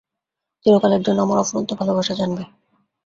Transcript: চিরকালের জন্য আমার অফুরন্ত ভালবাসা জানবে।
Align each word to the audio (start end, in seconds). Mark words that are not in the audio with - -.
চিরকালের 0.65 1.01
জন্য 1.03 1.19
আমার 1.21 1.37
অফুরন্ত 1.39 1.69
ভালবাসা 1.79 2.13
জানবে। 2.19 2.43